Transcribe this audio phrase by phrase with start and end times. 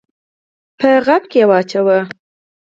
[0.79, 1.97] په غاب کي یې واچوه!